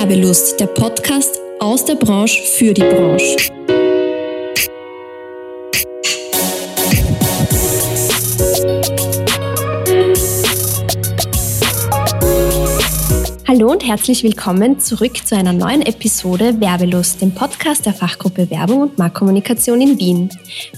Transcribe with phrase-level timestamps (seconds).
[0.00, 3.36] Werbelust, der Podcast aus der Branche für die Branche.
[13.70, 18.80] Hallo und herzlich willkommen zurück zu einer neuen Episode Werbelust, dem Podcast der Fachgruppe Werbung
[18.80, 20.28] und Marktkommunikation in Wien.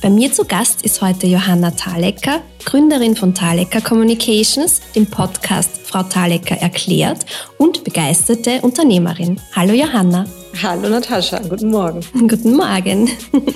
[0.02, 6.02] Bei mir zu Gast ist heute Johanna Thalecker, Gründerin von Thalecker Communications, dem Podcast Frau
[6.02, 7.24] Thalecker erklärt
[7.56, 9.40] und begeisterte Unternehmerin.
[9.56, 10.26] Hallo Johanna.
[10.62, 12.00] Hallo Natascha, guten Morgen.
[12.28, 13.08] Guten Morgen.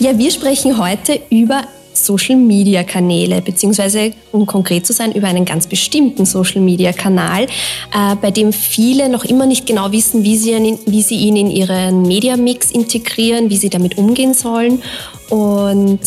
[0.00, 1.62] Ja, wir sprechen heute über
[1.94, 9.08] Social-Media-Kanäle, beziehungsweise, um konkret zu sein, über einen ganz bestimmten Social-Media-Kanal, äh, bei dem viele
[9.08, 13.50] noch immer nicht genau wissen, wie sie, ihn, wie sie ihn in ihren Media-Mix integrieren,
[13.50, 14.82] wie sie damit umgehen sollen.
[15.30, 16.00] Und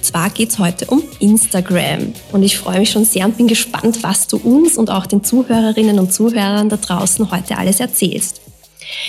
[0.00, 2.12] zwar geht es heute um Instagram.
[2.32, 5.22] Und ich freue mich schon sehr und bin gespannt, was du uns und auch den
[5.22, 8.40] Zuhörerinnen und Zuhörern da draußen heute alles erzählst.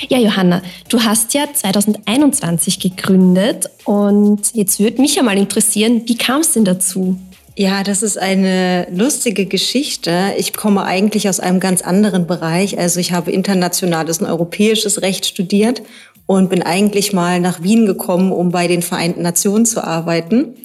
[0.10, 6.18] Ja, Johanna, du hast ja 2021 gegründet und jetzt würde mich ja mal interessieren, wie
[6.18, 7.18] kam es denn dazu?
[7.56, 10.34] Ja, das ist eine lustige Geschichte.
[10.38, 12.80] Ich komme eigentlich aus einem ganz anderen Bereich.
[12.80, 15.84] Also ich habe internationales und europäisches Recht studiert
[16.26, 20.56] und bin eigentlich mal nach Wien gekommen, um bei den Vereinten Nationen zu arbeiten.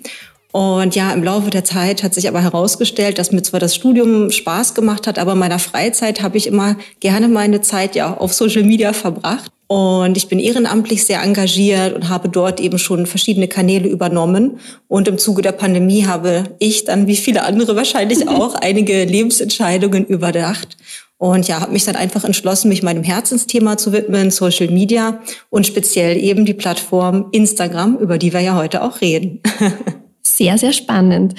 [0.53, 4.31] Und ja, im Laufe der Zeit hat sich aber herausgestellt, dass mir zwar das Studium
[4.31, 8.33] Spaß gemacht hat, aber in meiner Freizeit habe ich immer gerne meine Zeit ja auf
[8.33, 9.53] Social Media verbracht.
[9.67, 14.61] Und ich bin ehrenamtlich sehr engagiert und habe dort eben schon verschiedene Kanäle übernommen.
[14.89, 20.07] Und im Zuge der Pandemie habe ich dann, wie viele andere wahrscheinlich auch, einige Lebensentscheidungen
[20.07, 20.79] überdacht.
[21.19, 25.67] Und ja, habe mich dann einfach entschlossen, mich meinem Herzensthema zu widmen, Social Media und
[25.67, 29.43] speziell eben die Plattform Instagram, über die wir ja heute auch reden.
[30.39, 31.35] Sehr, sehr spannend.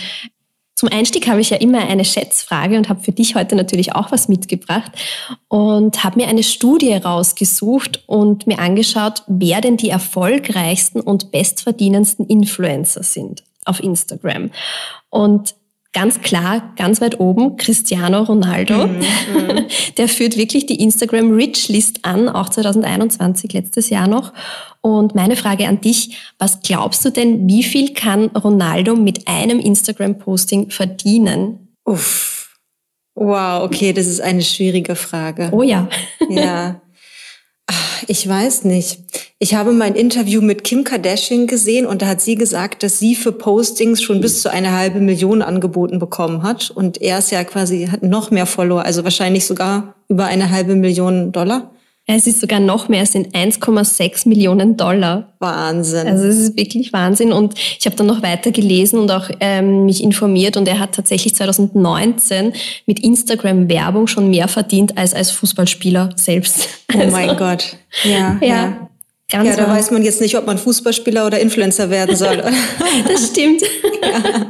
[0.76, 4.12] Zum Einstieg habe ich ja immer eine Schätzfrage und habe für dich heute natürlich auch
[4.12, 4.92] was mitgebracht
[5.48, 12.28] und habe mir eine Studie rausgesucht und mir angeschaut, wer denn die erfolgreichsten und bestverdienendsten
[12.28, 14.52] Influencer sind auf Instagram.
[15.10, 15.56] Und
[15.94, 18.88] ganz klar, ganz weit oben, Cristiano Ronaldo.
[18.88, 19.66] Mhm.
[19.98, 24.34] Der führt wirklich die Instagram Rich List an, auch 2021, letztes Jahr noch.
[24.82, 29.60] Und meine Frage an dich, was glaubst du denn, wie viel kann Ronaldo mit einem
[29.60, 31.76] Instagram-Posting verdienen?
[31.86, 32.58] Uff.
[33.16, 35.50] Wow, okay, das ist eine schwierige Frage.
[35.52, 35.90] Oh ja.
[36.30, 36.82] ja.
[38.08, 39.00] Ich weiß nicht.
[39.38, 43.16] Ich habe mein Interview mit Kim Kardashian gesehen und da hat sie gesagt, dass sie
[43.16, 46.72] für Postings schon bis zu eine halbe Million angeboten bekommen hat.
[46.72, 50.76] Und er ist ja quasi, hat noch mehr Follower, also wahrscheinlich sogar über eine halbe
[50.76, 51.72] Million Dollar.
[52.12, 55.32] Es ist sogar noch mehr, es sind 1,6 Millionen Dollar.
[55.38, 56.08] Wahnsinn.
[56.08, 57.32] Also es ist wirklich Wahnsinn.
[57.32, 60.96] Und ich habe dann noch weiter gelesen und auch ähm, mich informiert und er hat
[60.96, 62.54] tatsächlich 2019
[62.88, 66.68] mit Instagram-Werbung schon mehr verdient als als Fußballspieler selbst.
[66.92, 67.78] Oh also, mein Gott.
[68.04, 68.40] Ja.
[68.42, 68.48] Ja.
[68.48, 68.90] ja.
[69.32, 69.76] Ganz ja, da wahr.
[69.76, 72.38] weiß man jetzt nicht, ob man Fußballspieler oder Influencer werden soll.
[73.08, 73.62] das stimmt.
[74.02, 74.48] Ja.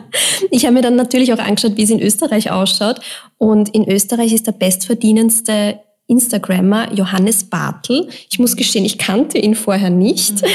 [0.49, 3.01] Ich habe mir dann natürlich auch angeschaut, wie es in Österreich ausschaut.
[3.37, 8.09] Und in Österreich ist der bestverdienendste Instagrammer Johannes Bartel.
[8.29, 10.41] Ich muss gestehen, ich kannte ihn vorher nicht.
[10.41, 10.49] Mhm.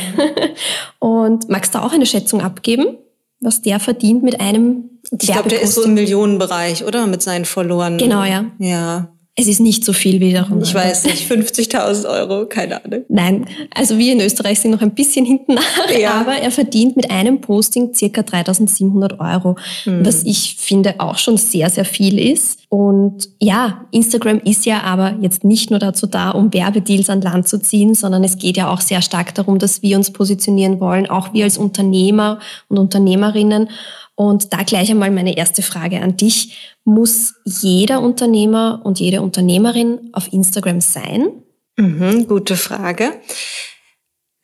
[0.98, 2.98] Und magst du auch eine Schätzung abgeben,
[3.40, 7.06] was der verdient mit einem Ich glaube, der ist so im Millionenbereich, oder?
[7.06, 7.98] Mit seinen Followern.
[7.98, 8.46] Genau, ja.
[8.58, 9.08] Ja.
[9.36, 10.62] Es ist nicht so viel wie darum.
[10.62, 13.04] Ich weiß nicht, 50.000 Euro, keine Ahnung.
[13.08, 16.20] Nein, also wir in Österreich sind noch ein bisschen hinten nach, ja.
[16.20, 20.06] aber er verdient mit einem Posting circa 3.700 Euro, hm.
[20.06, 22.60] was ich finde auch schon sehr, sehr viel ist.
[22.74, 27.46] Und ja, Instagram ist ja aber jetzt nicht nur dazu da, um Werbedeals an Land
[27.46, 31.08] zu ziehen, sondern es geht ja auch sehr stark darum, dass wir uns positionieren wollen,
[31.08, 33.70] auch wir als Unternehmer und Unternehmerinnen.
[34.16, 36.74] Und da gleich einmal meine erste Frage an dich.
[36.82, 41.28] Muss jeder Unternehmer und jede Unternehmerin auf Instagram sein?
[41.76, 43.12] Mhm, gute Frage.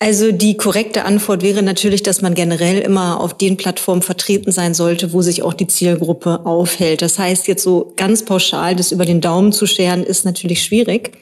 [0.03, 4.73] Also die korrekte Antwort wäre natürlich, dass man generell immer auf den Plattformen vertreten sein
[4.73, 7.03] sollte, wo sich auch die Zielgruppe aufhält.
[7.03, 11.13] Das heißt, jetzt so ganz pauschal das über den Daumen zu scheren, ist natürlich schwierig.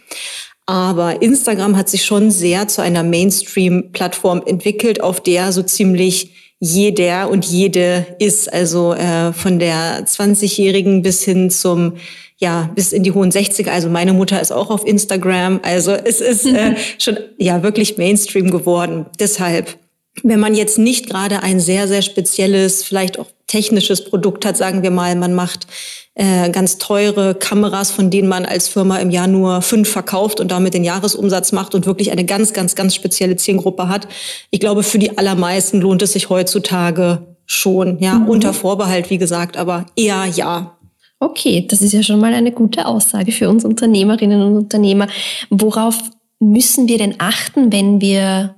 [0.66, 7.30] Aber Instagram hat sich schon sehr zu einer Mainstream-Plattform entwickelt, auf der so ziemlich jeder
[7.30, 8.52] und jede ist.
[8.52, 11.94] Also äh, von der 20-Jährigen bis hin zum
[12.38, 13.70] ja, bis in die hohen 60er.
[13.70, 15.60] Also meine Mutter ist auch auf Instagram.
[15.62, 19.06] Also es ist äh, schon ja wirklich Mainstream geworden.
[19.18, 19.76] Deshalb,
[20.22, 24.82] wenn man jetzt nicht gerade ein sehr, sehr spezielles, vielleicht auch technisches Produkt hat, sagen
[24.82, 25.66] wir mal, man macht
[26.14, 30.50] äh, ganz teure Kameras, von denen man als Firma im Jahr nur fünf verkauft und
[30.50, 34.06] damit den Jahresumsatz macht und wirklich eine ganz, ganz, ganz spezielle Zielgruppe hat.
[34.50, 38.28] Ich glaube, für die allermeisten lohnt es sich heutzutage schon, ja, mhm.
[38.28, 40.77] unter Vorbehalt, wie gesagt, aber eher ja.
[41.20, 45.08] Okay, das ist ja schon mal eine gute Aussage für uns Unternehmerinnen und Unternehmer.
[45.50, 45.98] Worauf
[46.38, 48.54] müssen wir denn achten, wenn wir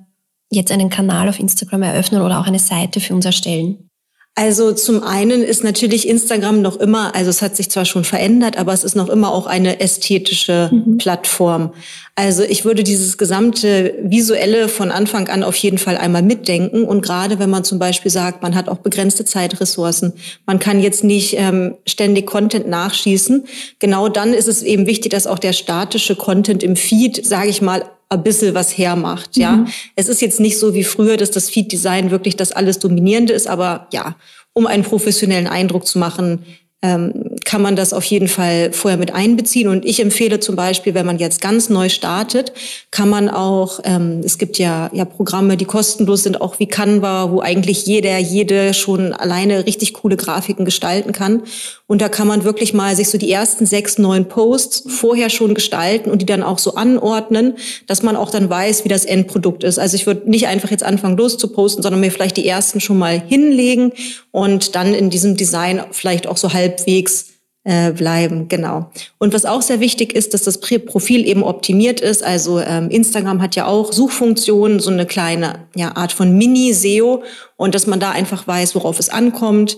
[0.51, 3.90] jetzt einen Kanal auf Instagram eröffnen oder auch eine Seite für uns erstellen?
[4.37, 8.57] Also zum einen ist natürlich Instagram noch immer, also es hat sich zwar schon verändert,
[8.57, 10.99] aber es ist noch immer auch eine ästhetische mhm.
[10.99, 11.73] Plattform.
[12.15, 16.85] Also ich würde dieses gesamte visuelle von Anfang an auf jeden Fall einmal mitdenken.
[16.85, 20.13] Und gerade wenn man zum Beispiel sagt, man hat auch begrenzte Zeitressourcen,
[20.47, 23.47] man kann jetzt nicht ähm, ständig Content nachschießen,
[23.79, 27.63] genau dann ist es eben wichtig, dass auch der statische Content im Feed, sage ich
[27.63, 29.53] mal, ein bisschen was hermacht, ja.
[29.53, 29.69] Mhm.
[29.95, 33.47] Es ist jetzt nicht so wie früher, dass das Feed-Design wirklich das alles Dominierende ist,
[33.47, 34.17] aber ja,
[34.53, 36.45] um einen professionellen Eindruck zu machen,
[36.83, 39.69] ähm, kann man das auf jeden Fall vorher mit einbeziehen.
[39.69, 42.53] Und ich empfehle zum Beispiel, wenn man jetzt ganz neu startet,
[42.91, 47.33] kann man auch, ähm, es gibt ja, ja Programme, die kostenlos sind, auch wie Canva,
[47.33, 51.43] wo eigentlich jeder, jede schon alleine richtig coole Grafiken gestalten kann.
[51.87, 55.55] Und da kann man wirklich mal sich so die ersten sechs, neun Posts vorher schon
[55.55, 57.57] gestalten und die dann auch so anordnen,
[57.89, 59.79] dass man auch dann weiß, wie das Endprodukt ist.
[59.79, 63.21] Also ich würde nicht einfach jetzt anfangen loszuposten, sondern mir vielleicht die ersten schon mal
[63.21, 63.93] hinlegen
[64.31, 67.27] und dann in diesem Design vielleicht auch so halbwegs
[67.65, 68.91] äh, bleiben, genau.
[69.19, 72.25] Und was auch sehr wichtig ist, dass das Profil eben optimiert ist.
[72.25, 77.23] Also ähm, Instagram hat ja auch Suchfunktionen, so eine kleine ja, Art von Mini-SEO
[77.57, 79.77] und dass man da einfach weiß, worauf es ankommt.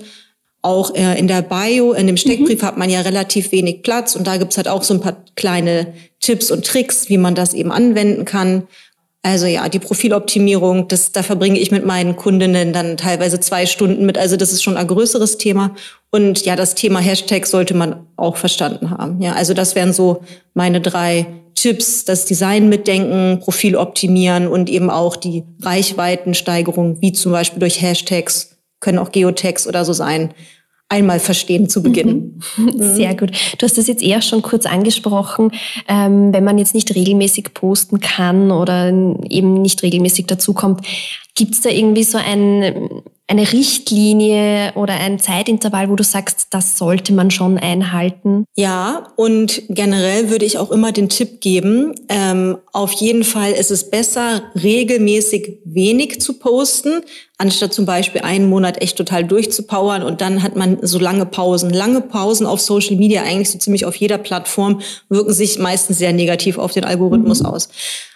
[0.65, 2.67] Auch äh, in der Bio, in dem Steckbrief mhm.
[2.67, 5.93] hat man ja relativ wenig Platz und da gibt's halt auch so ein paar kleine
[6.21, 8.69] Tipps und Tricks, wie man das eben anwenden kann.
[9.25, 14.05] Also ja, die Profiloptimierung, das, da verbringe ich mit meinen Kundinnen dann teilweise zwei Stunden
[14.05, 14.19] mit.
[14.19, 15.77] Also das ist schon ein größeres Thema.
[16.11, 19.23] Und ja, das Thema Hashtag sollte man auch verstanden haben.
[19.23, 20.23] Ja, also das wären so
[20.55, 27.31] meine drei Tipps, das Design mitdenken, Profil optimieren und eben auch die Reichweitensteigerung, wie zum
[27.31, 30.35] Beispiel durch Hashtags, können auch Geotags oder so sein
[30.93, 32.43] einmal verstehen zu beginnen.
[32.57, 32.73] Mhm.
[32.95, 33.33] Sehr gut.
[33.57, 35.51] Du hast das jetzt eher schon kurz angesprochen.
[35.89, 40.87] Ähm, wenn man jetzt nicht regelmäßig posten kann oder eben nicht regelmäßig dazukommt,
[41.35, 46.77] gibt es da irgendwie so ein, eine Richtlinie oder ein Zeitintervall, wo du sagst, das
[46.77, 48.45] sollte man schon einhalten?
[48.57, 53.71] Ja, und generell würde ich auch immer den Tipp geben, ähm, auf jeden Fall ist
[53.71, 57.03] es besser, regelmäßig wenig zu posten,
[57.39, 61.71] anstatt zum Beispiel einen Monat echt total durchzupowern und dann hat man so lange Pausen.
[61.71, 66.13] Lange Pausen auf Social Media, eigentlich so ziemlich auf jeder Plattform, wirken sich meistens sehr
[66.13, 67.47] negativ auf den Algorithmus mhm.
[67.47, 67.69] aus.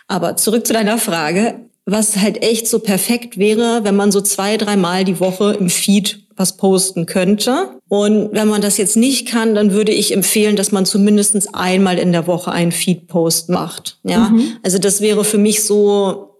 [0.08, 4.56] Aber zurück zu deiner Frage was halt echt so perfekt wäre, wenn man so zwei,
[4.56, 7.80] dreimal die Woche im Feed was posten könnte.
[7.88, 11.98] Und wenn man das jetzt nicht kann, dann würde ich empfehlen, dass man zumindest einmal
[11.98, 13.98] in der Woche einen Feed-Post macht.
[14.02, 14.58] Ja, mhm.
[14.62, 16.36] also das wäre für mich so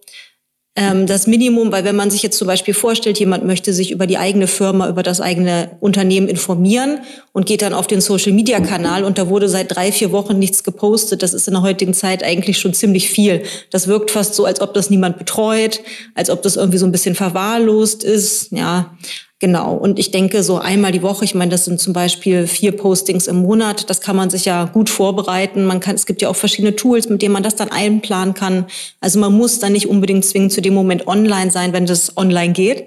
[0.75, 4.05] ähm, das Minimum, weil wenn man sich jetzt zum Beispiel vorstellt, jemand möchte sich über
[4.05, 6.99] die eigene Firma, über das eigene Unternehmen informieren
[7.37, 11.21] und geht dann auf den Social-Media-Kanal und da wurde seit drei, vier Wochen nichts gepostet,
[11.21, 13.43] das ist in der heutigen Zeit eigentlich schon ziemlich viel.
[13.69, 15.81] Das wirkt fast so, als ob das niemand betreut,
[16.15, 18.51] als ob das irgendwie so ein bisschen verwahrlost ist.
[18.51, 18.97] Ja,
[19.39, 19.75] Genau.
[19.75, 23.27] Und ich denke, so einmal die Woche, ich meine, das sind zum Beispiel vier Postings
[23.27, 23.87] im Monat.
[23.87, 25.63] Das kann man sich ja gut vorbereiten.
[25.65, 28.65] Man kann, es gibt ja auch verschiedene Tools, mit denen man das dann einplanen kann.
[28.99, 32.53] Also man muss dann nicht unbedingt zwingend zu dem Moment online sein, wenn das online
[32.53, 32.85] geht.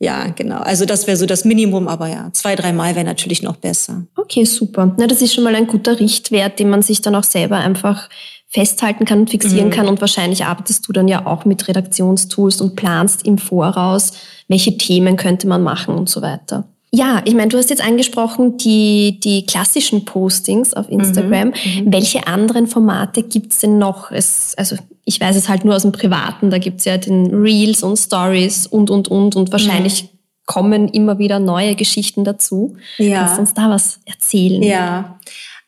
[0.00, 0.58] Ja, genau.
[0.58, 4.06] Also das wäre so das Minimum, aber ja, zwei, dreimal wäre natürlich noch besser.
[4.16, 4.94] Okay, super.
[4.96, 8.08] Na, das ist schon mal ein guter Richtwert, den man sich dann auch selber einfach
[8.46, 9.72] festhalten kann und fixieren mhm.
[9.72, 9.88] kann.
[9.88, 14.12] Und wahrscheinlich arbeitest du dann ja auch mit Redaktionstools und planst im Voraus,
[14.46, 16.64] welche Themen könnte man machen und so weiter.
[16.90, 21.48] Ja, ich meine, du hast jetzt angesprochen die, die klassischen Postings auf Instagram.
[21.48, 21.92] Mhm, mhm.
[21.92, 24.10] Welche anderen Formate gibt's denn noch?
[24.10, 24.76] Es, also
[25.08, 28.66] ich weiß es halt nur aus dem Privaten, da gibt's ja den Reels und Stories
[28.66, 29.36] und, und, und.
[29.36, 30.08] Und wahrscheinlich mhm.
[30.44, 32.76] kommen immer wieder neue Geschichten dazu.
[32.98, 33.20] Ja.
[33.20, 34.62] Kannst du uns da was erzählen?
[34.62, 35.18] Ja,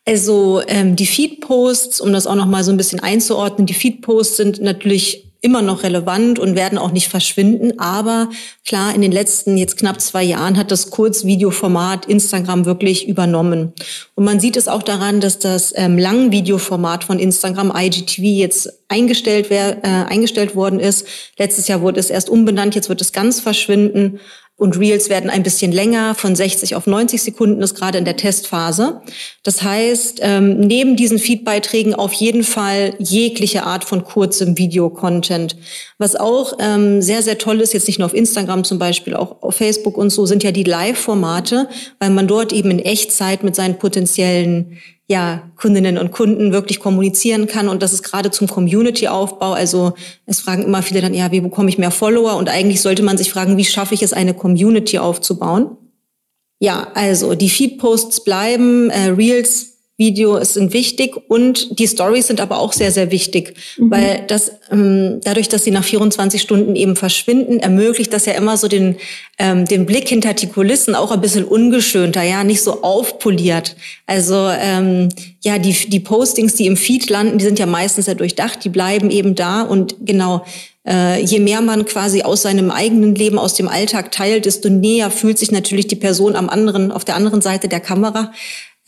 [0.06, 4.36] also ähm, die Feed-Posts, um das auch noch mal so ein bisschen einzuordnen, die Feed-Posts
[4.36, 7.78] sind natürlich immer noch relevant und werden auch nicht verschwinden.
[7.78, 8.28] Aber
[8.66, 13.72] klar, in den letzten jetzt knapp zwei Jahren hat das Kurzvideoformat Instagram wirklich übernommen.
[14.14, 19.50] Und man sieht es auch daran, dass das ähm, Langvideoformat von Instagram IGTV jetzt eingestellt,
[19.50, 21.06] wär, äh, eingestellt worden ist.
[21.38, 24.20] Letztes Jahr wurde es erst umbenannt, jetzt wird es ganz verschwinden.
[24.60, 28.18] Und Reels werden ein bisschen länger, von 60 auf 90 Sekunden ist gerade in der
[28.18, 29.00] Testphase.
[29.42, 35.56] Das heißt, ähm, neben diesen Feedbeiträgen auf jeden Fall jegliche Art von kurzem Videocontent.
[35.96, 39.40] Was auch ähm, sehr, sehr toll ist, jetzt nicht nur auf Instagram zum Beispiel, auch
[39.40, 41.66] auf Facebook und so, sind ja die Live-Formate,
[41.98, 44.76] weil man dort eben in Echtzeit mit seinen potenziellen
[45.10, 47.68] ja, Kundinnen und Kunden wirklich kommunizieren kann.
[47.68, 49.54] Und das ist gerade zum Community-Aufbau.
[49.54, 52.36] Also es fragen immer viele dann, ja, wie bekomme ich mehr Follower?
[52.36, 55.76] Und eigentlich sollte man sich fragen, wie schaffe ich es, eine Community aufzubauen?
[56.60, 59.69] Ja, also die Feed-Posts bleiben, äh, Reels
[60.00, 63.90] Videos sind wichtig und die Stories sind aber auch sehr, sehr wichtig, mhm.
[63.90, 68.56] weil das ähm, dadurch, dass sie nach 24 Stunden eben verschwinden, ermöglicht das ja immer
[68.56, 68.96] so den,
[69.38, 73.76] ähm, den Blick hinter die Kulissen auch ein bisschen ungeschönter, ja, nicht so aufpoliert.
[74.06, 75.10] Also ähm,
[75.42, 78.70] ja, die, die Postings, die im Feed landen, die sind ja meistens ja durchdacht, die
[78.70, 80.46] bleiben eben da und genau,
[80.88, 85.10] äh, je mehr man quasi aus seinem eigenen Leben, aus dem Alltag teilt, desto näher
[85.10, 88.32] fühlt sich natürlich die Person am anderen, auf der anderen Seite der Kamera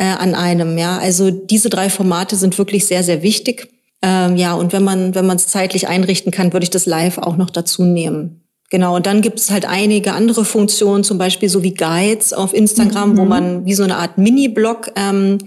[0.02, 0.76] äh, an einem.
[0.78, 3.68] Ja, also diese drei Formate sind wirklich sehr, sehr wichtig.
[4.02, 7.18] Ähm, ja, und wenn man wenn man es zeitlich einrichten kann, würde ich das Live
[7.18, 8.40] auch noch dazu nehmen.
[8.68, 12.54] Genau, und dann gibt es halt einige andere Funktionen, zum Beispiel so wie Guides auf
[12.54, 13.16] Instagram, mhm.
[13.18, 15.38] wo man wie so eine Art Mini-Blog ähm,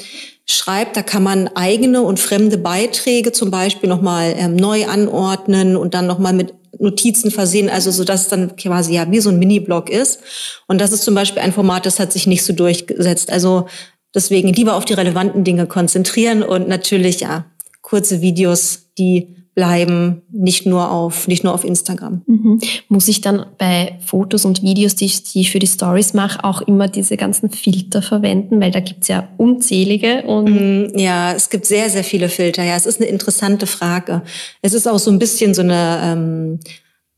[0.46, 0.96] schreibt.
[0.96, 6.08] Da kann man eigene und fremde Beiträge zum Beispiel nochmal ähm, neu anordnen und dann
[6.08, 9.90] nochmal mit Notizen versehen, also so dass es dann quasi ja wie so ein Mini-Blog
[9.90, 10.20] ist.
[10.68, 13.32] Und das ist zum Beispiel ein Format, das hat sich nicht so durchgesetzt.
[13.32, 13.66] Also
[14.16, 17.46] Deswegen lieber auf die relevanten Dinge konzentrieren und natürlich ja
[17.82, 22.22] kurze Videos, die bleiben nicht nur auf nicht nur auf Instagram.
[22.28, 22.60] Mhm.
[22.90, 26.44] Muss ich dann bei Fotos und Videos, die ich, die ich für die Stories mache,
[26.44, 31.50] auch immer diese ganzen Filter verwenden, weil da gibt's ja unzählige und mhm, ja, es
[31.50, 32.64] gibt sehr sehr viele Filter.
[32.64, 34.24] Ja, es ist eine interessante Frage.
[34.62, 36.60] Es ist auch so ein bisschen so eine ähm,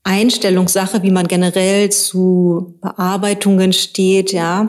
[0.04, 4.32] Einstellungssache, wie man generell zu Bearbeitungen steht.
[4.32, 4.68] Ja,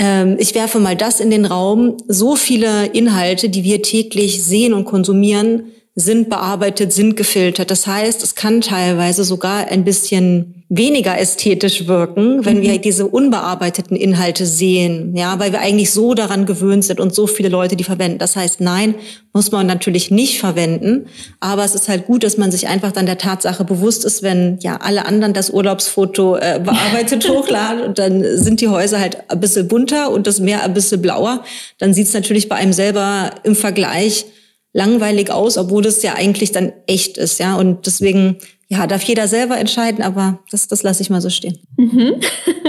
[0.00, 1.96] ich werfe mal das in den Raum.
[2.06, 7.72] So viele Inhalte, die wir täglich sehen und konsumieren, sind bearbeitet, sind gefiltert.
[7.72, 12.62] Das heißt, es kann teilweise sogar ein bisschen weniger ästhetisch wirken, wenn mhm.
[12.62, 17.26] wir diese unbearbeiteten Inhalte sehen, ja, weil wir eigentlich so daran gewöhnt sind und so
[17.26, 18.18] viele Leute die verwenden.
[18.18, 18.94] Das heißt, nein,
[19.32, 21.06] muss man natürlich nicht verwenden,
[21.40, 24.58] aber es ist halt gut, dass man sich einfach dann der Tatsache bewusst ist, wenn
[24.60, 29.40] ja alle anderen das Urlaubsfoto äh, bearbeitet hochladen und dann sind die Häuser halt ein
[29.40, 31.42] bisschen bunter und das Meer ein bisschen blauer,
[31.78, 34.26] dann sieht es natürlich bei einem selber im Vergleich
[34.72, 37.56] langweilig aus, obwohl das ja eigentlich dann echt ist, ja.
[37.56, 41.58] Und deswegen ja, darf jeder selber entscheiden, aber das, das lasse ich mal so stehen.
[41.76, 42.20] Mhm.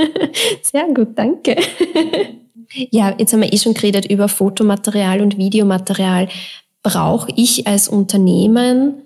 [0.62, 1.56] Sehr gut, danke.
[2.92, 6.28] Ja, jetzt haben wir eh schon geredet über Fotomaterial und Videomaterial.
[6.84, 9.02] Brauche ich als Unternehmen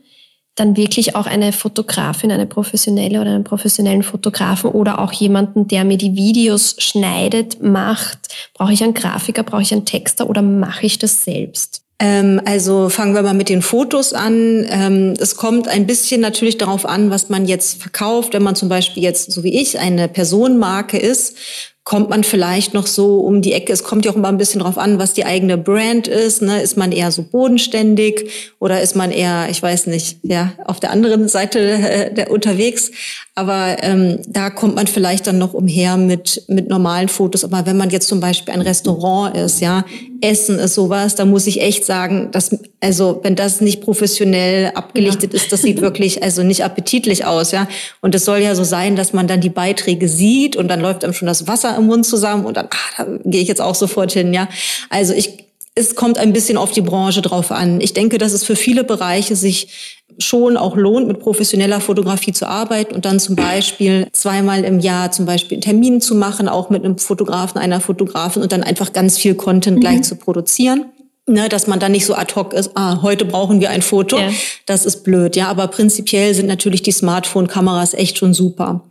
[0.56, 5.84] dann wirklich auch eine Fotografin, eine professionelle oder einen professionellen Fotografen oder auch jemanden, der
[5.84, 8.20] mir die Videos schneidet, macht?
[8.54, 11.83] Brauche ich einen Grafiker, brauche ich einen Texter oder mache ich das selbst?
[12.00, 14.66] Ähm, also fangen wir mal mit den Fotos an.
[14.70, 18.34] Ähm, es kommt ein bisschen natürlich darauf an, was man jetzt verkauft.
[18.34, 21.38] Wenn man zum Beispiel jetzt, so wie ich, eine Personenmarke ist,
[21.84, 23.74] kommt man vielleicht noch so um die Ecke.
[23.74, 26.42] Es kommt ja auch immer ein bisschen drauf an, was die eigene Brand ist.
[26.42, 26.62] Ne?
[26.62, 30.92] Ist man eher so bodenständig oder ist man eher, ich weiß nicht, ja, auf der
[30.92, 32.92] anderen Seite äh, der, unterwegs.
[33.36, 37.44] Aber ähm, da kommt man vielleicht dann noch umher mit, mit normalen Fotos.
[37.44, 39.86] Aber wenn man jetzt zum Beispiel ein Restaurant ist, ja,
[40.22, 45.34] Essen ist sowas, da muss ich echt sagen, dass, also wenn das nicht professionell abgelichtet
[45.34, 45.40] ja.
[45.40, 47.68] ist, das sieht wirklich also nicht appetitlich aus, ja.
[48.02, 51.04] Und es soll ja so sein, dass man dann die Beiträge sieht und dann läuft
[51.04, 53.76] einem schon das Wasser im Mund zusammen und dann, ach, da gehe ich jetzt auch
[53.76, 54.48] sofort hin, ja.
[54.92, 55.44] Also ich
[55.76, 57.82] es kommt ein bisschen auf die Branche drauf an.
[57.82, 62.48] Ich denke, dass es für viele Bereiche sich schon auch lohnt, mit professioneller Fotografie zu
[62.48, 66.70] arbeiten und dann zum Beispiel zweimal im Jahr zum Beispiel einen Termin zu machen, auch
[66.70, 69.82] mit einem Fotografen, einer Fotografin und dann einfach ganz viel Content mhm.
[69.82, 70.86] gleich zu produzieren.
[71.26, 74.20] Ne, dass man dann nicht so ad hoc ist, ah, heute brauchen wir ein Foto.
[74.20, 74.30] Ja.
[74.66, 75.48] Das ist blöd, ja.
[75.48, 78.84] Aber prinzipiell sind natürlich die Smartphone-Kameras echt schon super.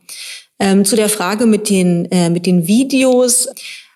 [0.58, 3.48] Ähm, zu der Frage mit den, äh, mit den Videos.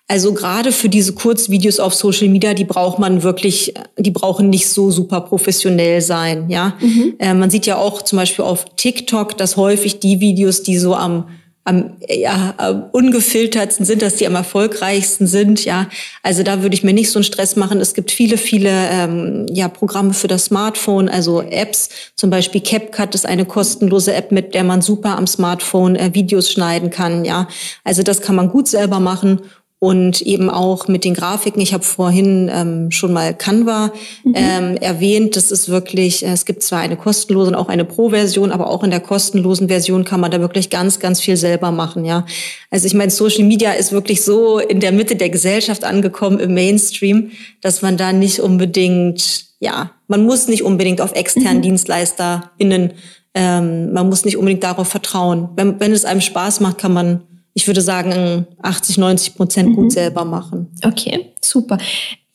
[0.09, 4.69] Also gerade für diese Kurzvideos auf Social Media, die braucht man wirklich, die brauchen nicht
[4.69, 6.77] so super professionell sein, ja.
[6.79, 7.15] Mhm.
[7.19, 10.95] Äh, man sieht ja auch zum Beispiel auf TikTok, dass häufig die Videos, die so
[10.95, 11.25] am
[11.67, 15.65] am ja, am ungefiltertsten sind, dass die am erfolgreichsten sind.
[15.65, 15.87] Ja,
[16.23, 17.81] also da würde ich mir nicht so einen Stress machen.
[17.81, 21.89] Es gibt viele, viele ähm, ja, Programme für das Smartphone, also Apps.
[22.15, 26.49] Zum Beispiel CapCut ist eine kostenlose App, mit der man super am Smartphone äh, Videos
[26.49, 27.25] schneiden kann.
[27.25, 27.49] Ja,
[27.83, 29.41] also das kann man gut selber machen
[29.79, 31.61] und eben auch mit den Grafiken.
[31.61, 33.93] Ich habe vorhin ähm, schon mal Canva
[34.23, 34.33] mhm.
[34.35, 35.35] ähm, erwähnt.
[35.35, 38.83] Das ist wirklich, äh, es gibt zwar eine kostenlose und auch eine Pro-Version, aber auch
[38.83, 42.05] in der kostenlosen Version kann man da wirklich ganz, ganz viel selber machen.
[42.05, 42.25] Ja,
[42.71, 46.55] also ich meine, Social Media ist wirklich so in der Mitte der Gesellschaft angekommen im
[46.55, 47.31] Mainstream,
[47.61, 51.61] dass man da nicht unbedingt, ja, man muss nicht unbedingt auf externen mhm.
[51.61, 52.93] DienstleisterInnen,
[53.35, 55.49] ähm, man muss nicht unbedingt darauf vertrauen.
[55.55, 57.21] Wenn, wenn es einem Spaß macht, kann man
[57.57, 59.89] ich würde sagen, 80, 90 Prozent gut mhm.
[59.89, 60.67] selber machen.
[60.85, 61.79] Okay, super.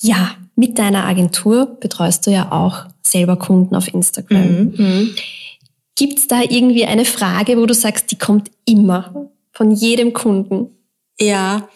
[0.01, 4.49] Ja, mit deiner Agentur betreust du ja auch selber Kunden auf Instagram.
[4.49, 4.75] Mhm.
[4.77, 5.15] mhm.
[5.95, 10.71] Gibt es da irgendwie eine Frage, wo du sagst, die kommt immer von jedem Kunden?
[11.21, 11.69] Ja,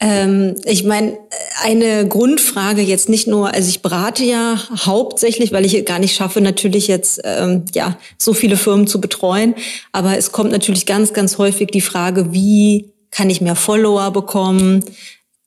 [0.00, 1.16] ähm, ich meine,
[1.62, 6.40] eine Grundfrage jetzt nicht nur, also ich berate ja hauptsächlich, weil ich gar nicht schaffe,
[6.40, 9.54] natürlich jetzt ähm, ja so viele Firmen zu betreuen,
[9.92, 14.84] aber es kommt natürlich ganz, ganz häufig die Frage, wie kann ich mehr Follower bekommen?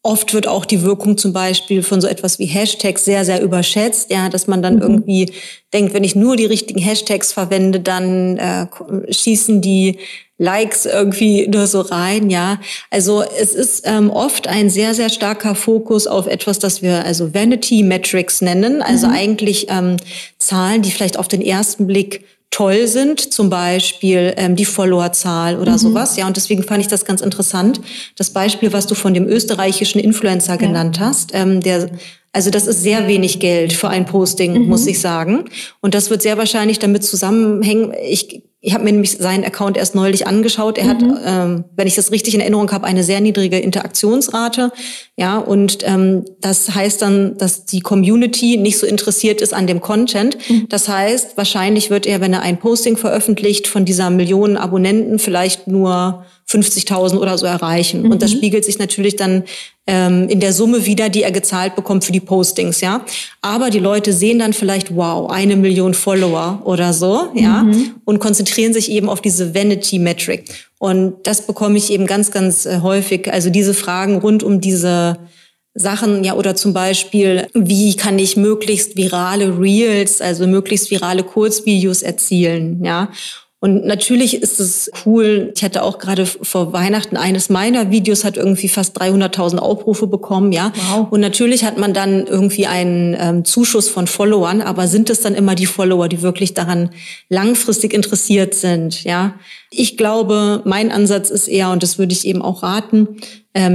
[0.08, 4.10] Oft wird auch die Wirkung zum Beispiel von so etwas wie Hashtags sehr, sehr überschätzt,
[4.10, 4.82] ja, dass man dann mhm.
[4.82, 5.34] irgendwie
[5.74, 8.68] denkt, wenn ich nur die richtigen Hashtags verwende, dann äh,
[9.12, 10.00] schießen die
[10.38, 12.62] Likes irgendwie nur so rein, ja.
[12.90, 17.34] Also es ist ähm, oft ein sehr, sehr starker Fokus auf etwas, das wir also
[17.34, 19.14] Vanity Metrics nennen, also mhm.
[19.14, 19.98] eigentlich ähm,
[20.40, 22.24] Zahlen, die vielleicht auf den ersten Blick
[22.58, 25.78] toll sind, zum Beispiel ähm, die Followerzahl oder mhm.
[25.78, 26.18] sowas.
[26.18, 27.80] Ja, und deswegen fand ich das ganz interessant.
[28.16, 30.58] Das Beispiel, was du von dem österreichischen Influencer ja.
[30.58, 31.92] genannt hast, ähm, der
[32.34, 34.68] also das ist sehr wenig Geld für ein Posting, mhm.
[34.68, 35.46] muss ich sagen.
[35.82, 37.94] Und das wird sehr wahrscheinlich damit zusammenhängen.
[38.08, 40.80] Ich ich habe mir nämlich seinen Account erst neulich angeschaut.
[40.80, 40.90] Er mhm.
[40.90, 44.72] hat, ähm, wenn ich das richtig in Erinnerung habe, eine sehr niedrige Interaktionsrate.
[45.16, 49.80] Ja, und ähm, das heißt dann, dass die Community nicht so interessiert ist an dem
[49.80, 50.38] Content.
[50.50, 50.68] Mhm.
[50.70, 55.68] Das heißt, wahrscheinlich wird er, wenn er ein Posting veröffentlicht, von dieser Millionen Abonnenten vielleicht
[55.68, 58.04] nur 50.000 oder so erreichen.
[58.04, 58.12] Mhm.
[58.12, 58.38] Und das mhm.
[58.38, 59.44] spiegelt sich natürlich dann
[59.86, 63.06] ähm, in der Summe wieder, die er gezahlt bekommt für die Postings, ja.
[63.42, 67.96] Aber die Leute sehen dann vielleicht, wow, eine Million Follower oder so, ja, mhm.
[68.06, 70.46] und konzentrieren sich eben auf diese Vanity Metric.
[70.80, 73.32] Und das bekomme ich eben ganz, ganz äh, häufig.
[73.32, 75.18] Also diese Fragen rund um diese
[75.74, 82.04] Sachen, ja, oder zum Beispiel, wie kann ich möglichst virale Reels, also möglichst virale Kurzvideos
[82.04, 83.10] erzielen, ja.
[83.60, 85.52] Und natürlich ist es cool.
[85.56, 90.52] Ich hatte auch gerade vor Weihnachten eines meiner Videos hat irgendwie fast 300.000 Aufrufe bekommen,
[90.52, 90.72] ja.
[90.92, 91.08] Wow.
[91.10, 95.34] Und natürlich hat man dann irgendwie einen ähm, Zuschuss von Followern, aber sind es dann
[95.34, 96.92] immer die Follower, die wirklich daran
[97.30, 99.34] langfristig interessiert sind, ja?
[99.72, 103.18] Ich glaube, mein Ansatz ist eher, und das würde ich eben auch raten,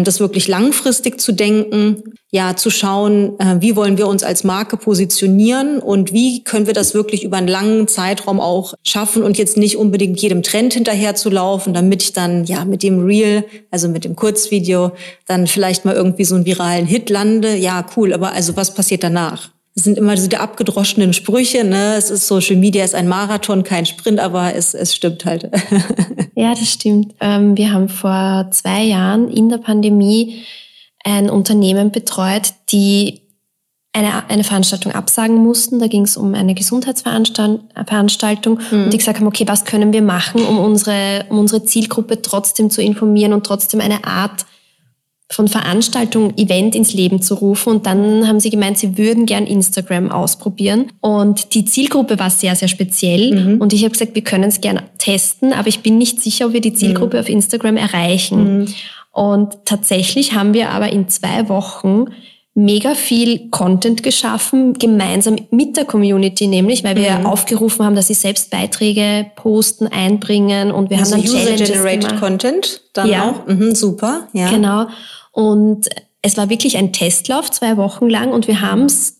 [0.05, 4.77] das wirklich langfristig zu denken, ja, zu schauen, äh, wie wollen wir uns als Marke
[4.77, 9.57] positionieren und wie können wir das wirklich über einen langen Zeitraum auch schaffen und jetzt
[9.57, 13.89] nicht unbedingt jedem Trend hinterher zu laufen, damit ich dann ja mit dem Reel, also
[13.89, 14.93] mit dem Kurzvideo,
[15.27, 17.55] dann vielleicht mal irgendwie so einen viralen Hit lande.
[17.57, 19.51] Ja, cool, aber also was passiert danach?
[19.75, 21.95] Es sind immer diese abgedroschenen Sprüche, ne?
[21.97, 25.51] Es ist Social Media ist ein Marathon, kein Sprint, aber es, es stimmt halt.
[26.35, 27.15] ja, das stimmt.
[27.21, 30.43] Ähm, wir haben vor zwei Jahren in der Pandemie
[31.05, 33.23] ein Unternehmen betreut, die
[33.95, 35.79] eine, eine Veranstaltung absagen mussten.
[35.79, 38.85] Da ging es um eine Gesundheitsveranstaltung mhm.
[38.85, 42.71] und die gesagt haben, okay, was können wir machen, um unsere, um unsere Zielgruppe trotzdem
[42.71, 44.47] zu informieren und trotzdem eine Art
[45.33, 47.71] von Veranstaltung, Event ins Leben zu rufen.
[47.71, 50.93] Und dann haben sie gemeint, sie würden gern Instagram ausprobieren.
[51.01, 53.35] Und die Zielgruppe war sehr, sehr speziell.
[53.35, 53.61] Mhm.
[53.61, 56.53] Und ich habe gesagt, wir können es gern testen, aber ich bin nicht sicher, ob
[56.53, 57.21] wir die Zielgruppe mhm.
[57.23, 58.61] auf Instagram erreichen.
[58.61, 58.75] Mhm.
[59.11, 62.07] Und tatsächlich haben wir aber in zwei Wochen
[62.55, 67.27] mega viel Content geschaffen, gemeinsam mit der Community nämlich, weil wir mhm.
[67.27, 72.83] aufgerufen haben, dass sie selbst Beiträge posten, einbringen und wir also haben dann User-Generated Content
[72.93, 73.31] dann ja.
[73.31, 73.47] auch.
[73.47, 74.51] Mhm, super, ja.
[74.51, 74.87] Genau.
[75.33, 75.89] Und
[76.23, 79.19] es war wirklich ein Testlauf, zwei Wochen lang, und wir haben es,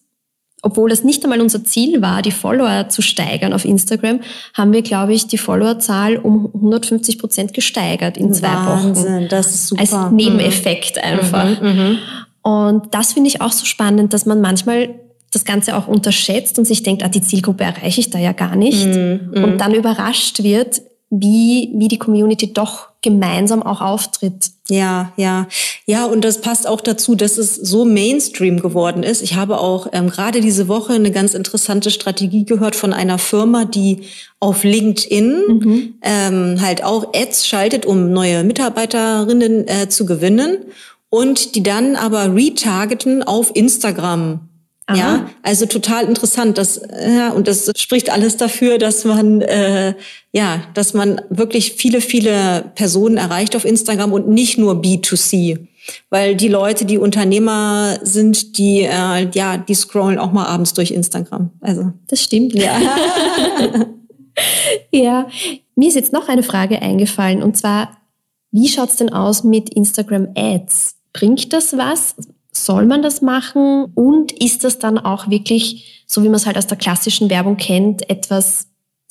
[0.63, 4.21] obwohl es nicht einmal unser Ziel war, die Follower zu steigern auf Instagram,
[4.55, 9.29] haben wir, glaube ich, die Followerzahl um 150 Prozent gesteigert in zwei Wahnsinn, Wochen.
[9.29, 9.81] Das ist super.
[9.81, 11.03] Als Nebeneffekt mhm.
[11.03, 11.61] einfach.
[11.61, 11.99] Mhm, mhm,
[12.43, 14.95] und das finde ich auch so spannend, dass man manchmal
[15.31, 18.55] das Ganze auch unterschätzt und sich denkt, ah, die Zielgruppe erreiche ich da ja gar
[18.55, 18.87] nicht.
[18.87, 19.31] Mhm.
[19.33, 19.45] mhm.
[19.45, 24.51] Und dann überrascht wird, wie, wie die Community doch gemeinsam auch auftritt.
[24.69, 25.49] Ja, ja,
[25.87, 29.21] ja, und das passt auch dazu, dass es so Mainstream geworden ist.
[29.21, 33.65] Ich habe auch ähm, gerade diese Woche eine ganz interessante Strategie gehört von einer Firma,
[33.65, 34.03] die
[34.41, 35.95] auf LinkedIn mhm.
[36.03, 40.59] ähm, halt auch Ads schaltet, um neue Mitarbeiterinnen äh, zu gewinnen
[41.11, 44.49] und die dann aber retargeten auf Instagram.
[44.87, 44.99] Aha.
[44.99, 46.59] Ja, also total interessant.
[46.59, 49.95] Das, ja, und das spricht alles dafür, dass man äh,
[50.33, 55.69] ja, dass man wirklich viele, viele Personen erreicht auf Instagram und nicht nur B2C.
[56.11, 60.91] Weil die Leute, die Unternehmer sind, die äh, ja, die scrollen auch mal abends durch
[60.91, 61.51] Instagram.
[61.61, 62.55] Also das stimmt.
[62.55, 62.81] Ja.
[64.91, 65.29] ja,
[65.75, 67.99] mir ist jetzt noch eine Frage eingefallen und zwar,
[68.53, 70.97] wie schaut's denn aus mit Instagram Ads?
[71.13, 72.15] Bringt das was?
[72.53, 73.87] Soll man das machen?
[73.95, 77.57] Und ist das dann auch wirklich, so wie man es halt aus der klassischen Werbung
[77.57, 78.67] kennt, etwas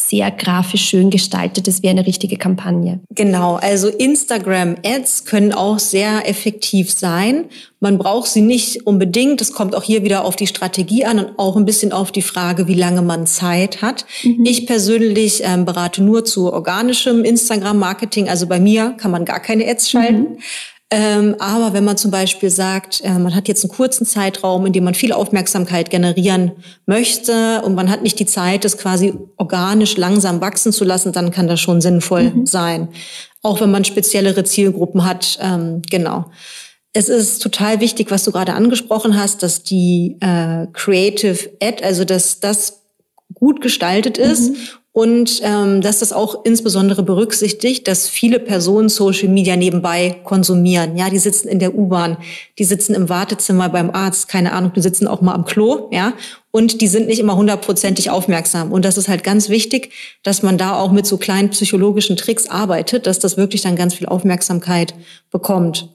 [0.10, 3.00] sehr grafisch schön gestaltet ist wie eine richtige Kampagne.
[3.16, 7.46] Genau, also Instagram-Ads können auch sehr effektiv sein.
[7.80, 9.42] Man braucht sie nicht unbedingt.
[9.42, 12.22] Das kommt auch hier wieder auf die Strategie an und auch ein bisschen auf die
[12.22, 14.06] Frage, wie lange man Zeit hat.
[14.24, 14.46] Mhm.
[14.46, 18.28] Ich persönlich ähm, berate nur zu organischem Instagram-Marketing.
[18.28, 20.22] Also bei mir kann man gar keine Ads schalten.
[20.22, 20.38] Mhm.
[20.94, 24.74] Ähm, aber wenn man zum Beispiel sagt, äh, man hat jetzt einen kurzen Zeitraum, in
[24.74, 26.52] dem man viel Aufmerksamkeit generieren
[26.86, 31.32] möchte und man hat nicht die Zeit, das quasi organisch langsam wachsen zu lassen, dann
[31.32, 32.46] kann das schon sinnvoll mhm.
[32.46, 32.90] sein.
[33.42, 36.26] Auch wenn man speziellere Zielgruppen hat, ähm, genau.
[36.92, 42.04] Es ist total wichtig, was du gerade angesprochen hast, dass die äh, Creative Ad, also
[42.04, 42.82] dass das
[43.34, 44.58] gut gestaltet ist mhm.
[44.94, 50.98] Und ähm, dass das auch insbesondere berücksichtigt, dass viele Personen Social Media nebenbei konsumieren.
[50.98, 52.18] Ja, die sitzen in der U-Bahn,
[52.60, 56.14] die sitzen im Wartezimmer beim Arzt, keine Ahnung, die sitzen auch mal am Klo, ja,
[56.52, 58.74] und die sind nicht immer hundertprozentig aufmerksam.
[58.74, 62.48] Und das ist halt ganz wichtig, dass man da auch mit so kleinen psychologischen Tricks
[62.48, 64.94] arbeitet, dass das wirklich dann ganz viel Aufmerksamkeit
[65.32, 65.88] bekommt.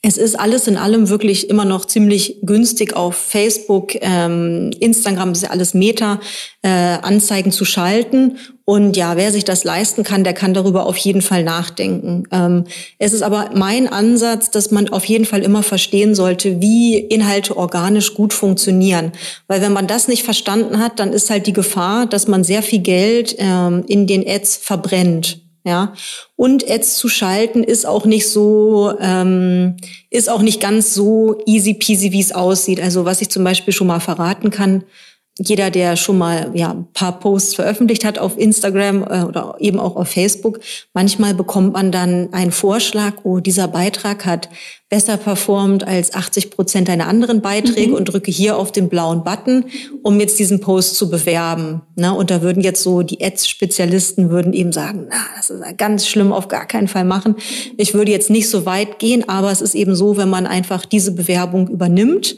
[0.00, 5.42] Es ist alles in allem wirklich immer noch ziemlich günstig auf Facebook, ähm, Instagram ist
[5.42, 6.20] ja alles Meta,
[6.62, 8.38] äh, Anzeigen zu schalten.
[8.64, 12.24] Und ja, wer sich das leisten kann, der kann darüber auf jeden Fall nachdenken.
[12.30, 12.64] Ähm,
[12.98, 17.56] es ist aber mein Ansatz, dass man auf jeden Fall immer verstehen sollte, wie Inhalte
[17.56, 19.12] organisch gut funktionieren.
[19.48, 22.62] Weil wenn man das nicht verstanden hat, dann ist halt die Gefahr, dass man sehr
[22.62, 25.47] viel Geld ähm, in den Ads verbrennt.
[25.68, 25.92] Ja,
[26.34, 29.76] und Ads zu schalten ist auch nicht so, ähm,
[30.08, 32.80] ist auch nicht ganz so easy peasy, wie es aussieht.
[32.80, 34.84] Also was ich zum Beispiel schon mal verraten kann,
[35.38, 39.78] jeder, der schon mal ja, ein paar Posts veröffentlicht hat auf Instagram äh, oder eben
[39.78, 40.60] auch auf Facebook,
[40.92, 44.48] manchmal bekommt man dann einen Vorschlag, oh, dieser Beitrag hat
[44.88, 47.94] besser performt als 80 Prozent deiner anderen Beiträge mhm.
[47.94, 49.66] und drücke hier auf den blauen Button,
[50.02, 51.82] um jetzt diesen Post zu bewerben.
[51.94, 52.14] Ne?
[52.14, 56.32] Und da würden jetzt so die Ads-Spezialisten würden eben sagen, na, das ist ganz schlimm,
[56.32, 57.36] auf gar keinen Fall machen.
[57.76, 60.86] Ich würde jetzt nicht so weit gehen, aber es ist eben so, wenn man einfach
[60.86, 62.36] diese Bewerbung übernimmt,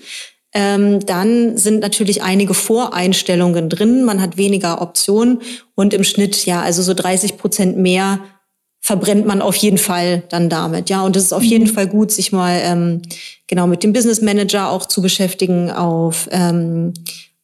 [0.53, 4.05] ähm, dann sind natürlich einige Voreinstellungen drin.
[4.05, 5.41] Man hat weniger Optionen
[5.75, 8.21] und im Schnitt ja, also so 30 Prozent mehr
[8.81, 10.91] verbrennt man auf jeden Fall dann damit.
[10.91, 11.75] Ja, und es ist auf jeden mhm.
[11.75, 13.03] Fall gut, sich mal ähm,
[13.47, 16.95] genau mit dem Business Manager auch zu beschäftigen auf ähm,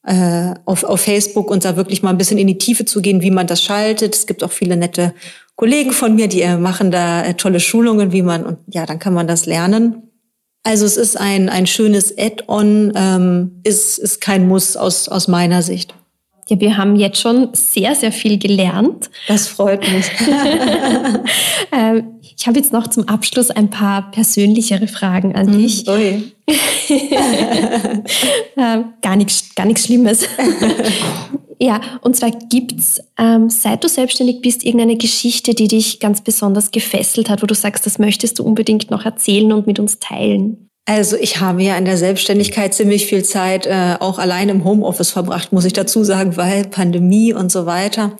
[0.06, 3.22] äh, auf, auf Facebook und da wirklich mal ein bisschen in die Tiefe zu gehen,
[3.22, 4.14] wie man das schaltet.
[4.14, 5.12] Es gibt auch viele nette
[5.56, 8.98] Kollegen von mir, die äh, machen da äh, tolle Schulungen, wie man und ja, dann
[8.98, 10.05] kann man das lernen.
[10.66, 15.62] Also es ist ein, ein schönes Add-on, ähm, ist, ist kein Muss aus, aus meiner
[15.62, 15.94] Sicht.
[16.48, 19.08] Ja, wir haben jetzt schon sehr, sehr viel gelernt.
[19.28, 20.10] Das freut mich.
[21.72, 25.58] Ähm, ich habe jetzt noch zum Abschluss ein paar persönlichere Fragen an mhm.
[25.58, 25.88] dich.
[25.88, 26.32] Ui.
[28.58, 30.26] Ähm, gar nichts, gar nichts Schlimmes.
[31.58, 36.70] Ja, und zwar gibt's, ähm, seit du selbstständig bist, irgendeine Geschichte, die dich ganz besonders
[36.70, 40.65] gefesselt hat, wo du sagst, das möchtest du unbedingt noch erzählen und mit uns teilen?
[40.88, 45.10] Also ich habe ja in der Selbstständigkeit ziemlich viel Zeit äh, auch allein im Homeoffice
[45.10, 48.16] verbracht, muss ich dazu sagen, weil Pandemie und so weiter.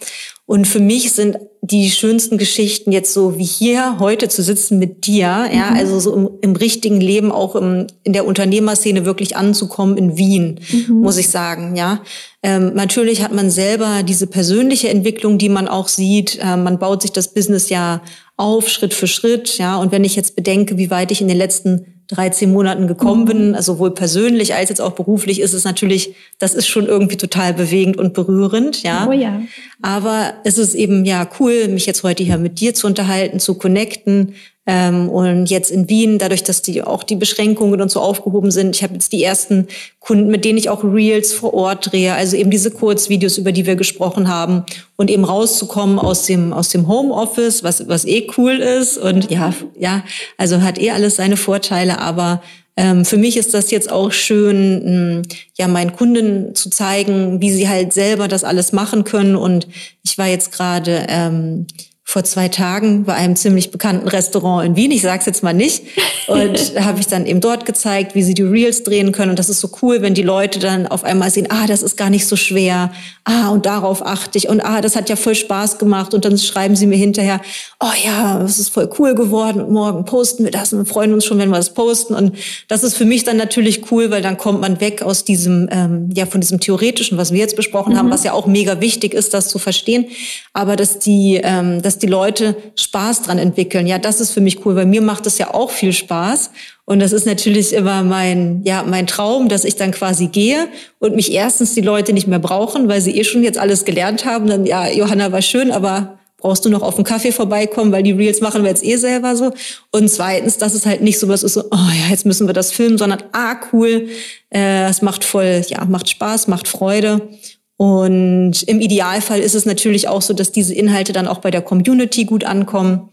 [0.47, 5.07] Und für mich sind die schönsten Geschichten jetzt so wie hier heute zu sitzen mit
[5.07, 5.77] dir, ja, mhm.
[5.77, 10.61] also so im, im, richtigen Leben auch im, in der Unternehmerszene wirklich anzukommen in Wien,
[10.71, 11.01] mhm.
[11.01, 12.03] muss ich sagen, ja.
[12.43, 16.39] Ähm, natürlich hat man selber diese persönliche Entwicklung, die man auch sieht.
[16.41, 18.03] Ähm, man baut sich das Business ja
[18.37, 19.77] auf, Schritt für Schritt, ja.
[19.77, 23.27] Und wenn ich jetzt bedenke, wie weit ich in den letzten 13 Monaten gekommen mhm.
[23.27, 27.17] bin, also sowohl persönlich als jetzt auch beruflich, ist es natürlich, das ist schon irgendwie
[27.17, 29.07] total bewegend und berührend, ja.
[29.09, 29.43] Oh ja.
[29.83, 33.55] Aber es ist eben ja cool, mich jetzt heute hier mit dir zu unterhalten, zu
[33.55, 34.35] connecten,
[34.67, 38.75] ähm, und jetzt in Wien, dadurch, dass die auch die Beschränkungen und so aufgehoben sind,
[38.75, 39.69] ich habe jetzt die ersten
[40.01, 43.67] Kunden, mit denen ich auch Reels vor Ort drehe, also eben diese Kurzvideos, über die
[43.67, 44.65] wir gesprochen haben
[44.97, 49.53] und eben rauszukommen aus dem aus dem Homeoffice, was was eh cool ist und ja
[49.79, 50.03] ja,
[50.37, 52.43] also hat eh alles seine Vorteile, aber
[52.77, 55.23] ähm, für mich ist das jetzt auch schön,
[55.57, 59.35] ja, meinen Kunden zu zeigen, wie sie halt selber das alles machen können.
[59.35, 59.67] Und
[60.05, 61.67] ich war jetzt gerade ähm,
[62.09, 64.93] vor zwei Tagen bei einem ziemlich bekannten Restaurant in Wien.
[64.93, 65.83] Ich sage es jetzt mal nicht.
[66.29, 69.31] Und habe ich dann eben dort gezeigt, wie sie die Reels drehen können.
[69.31, 71.97] Und das ist so cool, wenn die Leute dann auf einmal sehen, ah, das ist
[71.97, 72.93] gar nicht so schwer.
[73.25, 74.49] Ah, und darauf achte ich.
[74.49, 76.15] Und ah, das hat ja voll Spaß gemacht.
[76.15, 77.41] Und dann schreiben sie mir hinterher,
[77.81, 79.61] oh ja, das ist voll cool geworden.
[79.61, 82.15] Und morgen posten wir das und wir freuen uns schon, wenn wir das posten.
[82.15, 82.37] Und
[82.69, 86.11] das ist für mich dann natürlich cool, weil dann kommt man weg aus diesem, ähm,
[86.15, 87.99] ja, von diesem Theoretischen, was wir jetzt besprochen mhm.
[87.99, 90.07] haben, was ja auch mega wichtig ist, das zu verstehen.
[90.53, 93.87] Aber dass die, ähm, dass die Leute Spaß dran entwickeln.
[93.87, 96.51] Ja, das ist für mich cool, weil mir macht es ja auch viel Spaß.
[96.85, 101.17] Und das ist natürlich immer mein, ja, mein Traum, dass ich dann quasi gehe und
[101.17, 104.47] mich erstens die Leute nicht mehr brauchen, weil sie eh schon jetzt alles gelernt haben.
[104.47, 108.13] Dann, ja, Johanna war schön, aber brauchst du noch auf den Kaffee vorbeikommen, weil die
[108.13, 109.53] Reels machen wir jetzt eh selber so.
[109.91, 112.55] Und zweitens, dass es halt nicht so was ist, so, oh ja, jetzt müssen wir
[112.55, 114.09] das filmen, sondern ah, cool,
[114.55, 117.29] äh, es macht voll, ja, macht Spaß, macht Freude.
[117.77, 121.63] Und im Idealfall ist es natürlich auch so, dass diese Inhalte dann auch bei der
[121.63, 123.11] Community gut ankommen.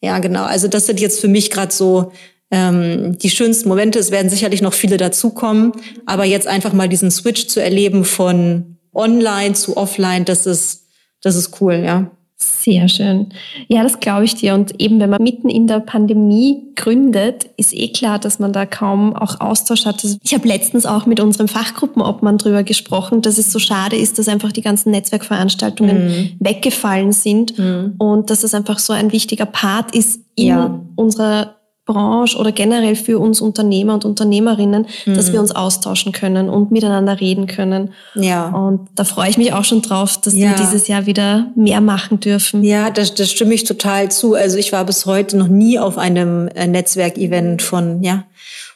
[0.00, 0.44] Ja, genau.
[0.44, 2.12] Also das sind jetzt für mich gerade so
[2.50, 3.98] ähm, die schönsten Momente.
[3.98, 5.72] Es werden sicherlich noch viele dazukommen,
[6.06, 10.86] aber jetzt einfach mal diesen Switch zu erleben von online zu offline, das ist,
[11.22, 12.10] das ist cool, ja.
[12.38, 13.28] Sehr schön.
[13.68, 14.52] Ja, das glaube ich dir.
[14.52, 18.66] Und eben, wenn man mitten in der Pandemie gründet, ist eh klar, dass man da
[18.66, 20.04] kaum auch Austausch hat.
[20.04, 24.18] Also ich habe letztens auch mit unserem Fachgruppenobmann drüber gesprochen, dass es so schade ist,
[24.18, 26.30] dass einfach die ganzen Netzwerkveranstaltungen mhm.
[26.38, 27.94] weggefallen sind mhm.
[27.96, 30.80] und dass es einfach so ein wichtiger Part ist in ja.
[30.94, 31.55] unserer
[31.86, 35.14] Branche oder generell für uns Unternehmer und Unternehmerinnen, mhm.
[35.14, 37.92] dass wir uns austauschen können und miteinander reden können.
[38.14, 38.48] Ja.
[38.48, 40.50] Und da freue ich mich auch schon drauf, dass ja.
[40.50, 42.64] wir dieses Jahr wieder mehr machen dürfen.
[42.64, 44.34] Ja, das, das stimme ich total zu.
[44.34, 48.24] Also ich war bis heute noch nie auf einem äh, Netzwerkevent von, ja,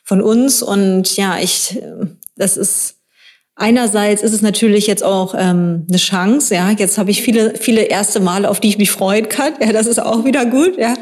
[0.04, 1.82] von uns und ja, ich,
[2.36, 2.96] das ist,
[3.56, 6.70] Einerseits ist es natürlich jetzt auch ähm, eine Chance, ja.
[6.70, 9.52] Jetzt habe ich viele, viele erste Male, auf die ich mich freuen kann.
[9.60, 10.94] Ja, das ist auch wieder gut, ja.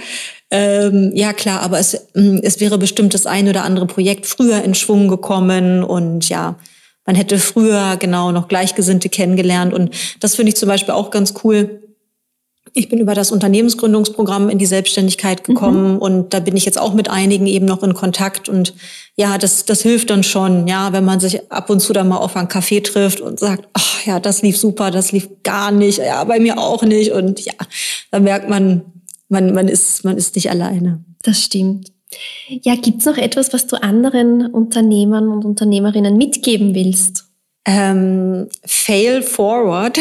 [0.51, 4.63] Ähm, ja, klar, aber es, mm, es wäre bestimmt das ein oder andere Projekt früher
[4.63, 6.57] in Schwung gekommen und ja,
[7.05, 11.35] man hätte früher genau noch Gleichgesinnte kennengelernt und das finde ich zum Beispiel auch ganz
[11.45, 11.83] cool.
[12.75, 15.99] Ich bin über das Unternehmensgründungsprogramm in die Selbstständigkeit gekommen mhm.
[15.99, 18.75] und da bin ich jetzt auch mit einigen eben noch in Kontakt und
[19.17, 22.19] ja, das, das hilft dann schon, ja, wenn man sich ab und zu dann mal
[22.19, 25.99] auf einen Kaffee trifft und sagt, ach ja, das lief super, das lief gar nicht,
[25.99, 27.55] ja, bei mir auch nicht und ja,
[28.11, 28.83] da merkt man,
[29.29, 31.05] man, man, ist, man ist nicht alleine.
[31.23, 31.93] Das stimmt.
[32.49, 37.25] Ja, gibt's noch etwas, was du anderen Unternehmern und Unternehmerinnen mitgeben willst?
[37.67, 39.99] Ähm, fail forward.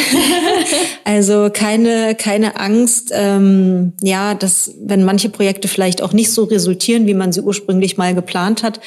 [1.03, 7.07] also keine, keine Angst, ähm, ja, dass wenn manche Projekte vielleicht auch nicht so resultieren,
[7.07, 8.79] wie man sie ursprünglich mal geplant hat.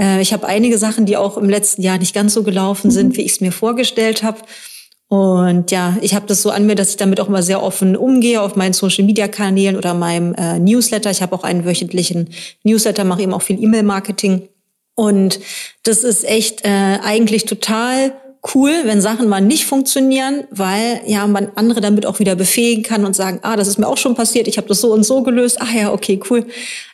[0.00, 3.08] Äh, ich habe einige Sachen, die auch im letzten Jahr nicht ganz so gelaufen sind,
[3.08, 3.16] mhm.
[3.18, 4.38] wie ich es mir vorgestellt habe.
[5.12, 7.96] Und ja, ich habe das so an mir, dass ich damit auch mal sehr offen
[7.96, 11.10] umgehe auf meinen Social-Media-Kanälen oder meinem äh, Newsletter.
[11.10, 12.30] Ich habe auch einen wöchentlichen
[12.62, 14.48] Newsletter, mache eben auch viel E-Mail-Marketing.
[14.94, 15.38] Und
[15.82, 18.14] das ist echt äh, eigentlich total
[18.54, 23.04] cool, wenn Sachen mal nicht funktionieren, weil ja man andere damit auch wieder befähigen kann
[23.04, 25.22] und sagen, ah, das ist mir auch schon passiert, ich habe das so und so
[25.22, 25.60] gelöst.
[25.60, 26.46] Ah ja, okay, cool.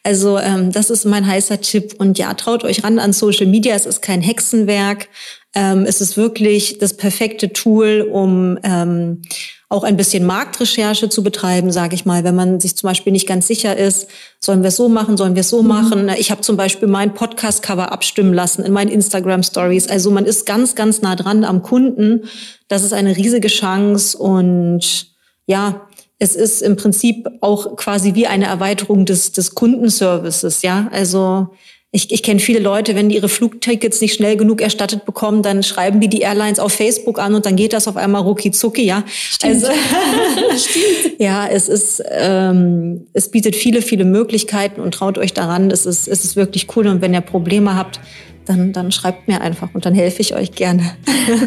[0.02, 1.94] Also ähm, das ist mein heißer Tipp.
[1.98, 3.76] Und ja, traut euch ran an Social Media.
[3.76, 5.08] Es ist kein Hexenwerk.
[5.54, 9.22] Ähm, es ist wirklich das perfekte Tool, um ähm,
[9.70, 13.28] auch ein bisschen Marktrecherche zu betreiben, sage ich mal, wenn man sich zum Beispiel nicht
[13.28, 14.08] ganz sicher ist,
[14.40, 15.68] sollen wir es so machen, sollen wir es so mhm.
[15.68, 16.08] machen.
[16.16, 19.88] Ich habe zum Beispiel mein Podcast-Cover abstimmen lassen in meinen Instagram-Stories.
[19.88, 22.24] Also man ist ganz, ganz nah dran am Kunden.
[22.68, 25.08] Das ist eine riesige Chance und
[25.46, 25.86] ja,
[26.18, 30.88] es ist im Prinzip auch quasi wie eine Erweiterung des, des Kundenservices, ja.
[30.92, 31.48] Also
[31.90, 35.62] ich, ich kenne viele Leute, wenn die ihre Flugtickets nicht schnell genug erstattet bekommen, dann
[35.62, 38.84] schreiben die die Airlines auf Facebook an und dann geht das auf einmal rucki zucki,
[38.84, 39.04] ja.
[39.08, 39.64] Stimmt.
[39.64, 39.68] Also,
[40.56, 41.18] Stimmt.
[41.18, 45.70] ja, es ist, ähm, es bietet viele, viele Möglichkeiten und traut euch daran.
[45.70, 48.00] Es ist, es ist wirklich cool und wenn ihr Probleme habt,
[48.48, 50.96] dann, dann schreibt mir einfach und dann helfe ich euch gerne.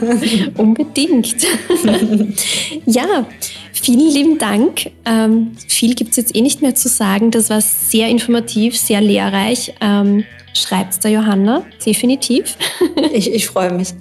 [0.57, 1.35] Unbedingt.
[2.85, 3.25] ja,
[3.73, 4.91] vielen lieben Dank.
[5.05, 7.31] Ähm, viel gibt es jetzt eh nicht mehr zu sagen.
[7.31, 9.73] Das war sehr informativ, sehr lehrreich.
[9.81, 12.57] Ähm, schreibt der Johanna, definitiv.
[13.13, 13.93] ich, ich freue mich.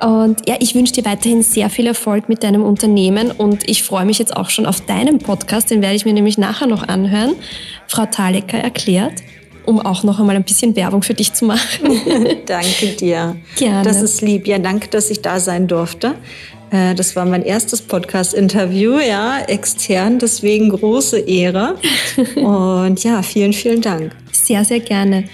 [0.00, 4.04] Und ja, ich wünsche dir weiterhin sehr viel Erfolg mit deinem Unternehmen und ich freue
[4.04, 7.34] mich jetzt auch schon auf deinen Podcast, den werde ich mir nämlich nachher noch anhören.
[7.86, 9.22] Frau Thalecker erklärt
[9.64, 12.00] um auch noch einmal ein bisschen Werbung für dich zu machen.
[12.46, 13.36] danke dir.
[13.56, 13.82] Gerne.
[13.84, 14.46] Das ist lieb.
[14.46, 16.14] Ja, danke, dass ich da sein durfte.
[16.72, 21.76] Äh, das war mein erstes Podcast-Interview, ja, extern, deswegen große Ehre.
[22.36, 24.16] Und ja, vielen, vielen Dank.
[24.32, 25.24] Sehr, sehr gerne.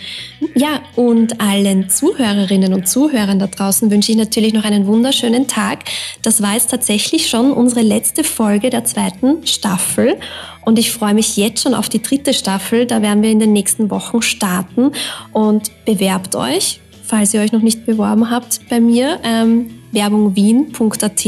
[0.55, 5.85] Ja, und allen Zuhörerinnen und Zuhörern da draußen wünsche ich natürlich noch einen wunderschönen Tag.
[6.22, 10.16] Das war jetzt tatsächlich schon unsere letzte Folge der zweiten Staffel.
[10.64, 12.87] Und ich freue mich jetzt schon auf die dritte Staffel.
[12.87, 14.90] Da werden wir in den nächsten Wochen starten.
[15.33, 19.20] Und bewerbt euch, falls ihr euch noch nicht beworben habt bei mir.
[19.22, 21.27] Ähm, werbungwien.at.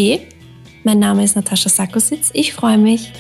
[0.85, 2.31] Mein Name ist Natascha Sakositz.
[2.33, 3.12] Ich freue mich.